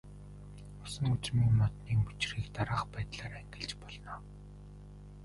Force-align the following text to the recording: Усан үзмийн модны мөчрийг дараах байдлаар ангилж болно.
Усан 0.83 1.05
үзмийн 1.15 1.51
модны 1.59 1.93
мөчрийг 2.03 2.47
дараах 2.55 2.83
байдлаар 2.93 3.33
ангилж 3.41 3.71
болно. 3.83 4.15